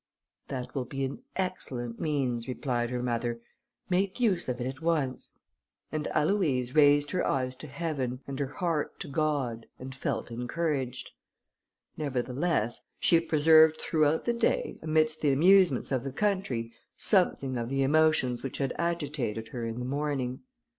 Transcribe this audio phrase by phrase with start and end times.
[0.47, 3.39] "That will be an excellent means," replied her mother,
[3.87, 5.35] "make use of it at once;"
[5.91, 11.11] and Aloïse raised her eyes to heaven and her heart to God, and felt encouraged.
[11.97, 17.83] Nevertheless she preserved throughout the day, amidst the amusements of the country, something of the
[17.83, 20.41] emotions which had agitated her in the morning.